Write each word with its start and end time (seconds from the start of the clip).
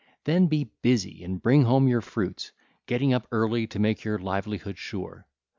Then 0.23 0.47
be 0.47 0.63
busy, 0.81 1.23
and 1.23 1.39
bring 1.39 1.65
home 1.65 1.87
your 1.87 2.01
fruits, 2.01 2.51
getting 2.87 3.13
up 3.13 3.27
early 3.31 3.67
to 3.67 3.77
make 3.77 4.03
your 4.03 4.17
livelihood 4.17 4.79
sure. 4.79 5.27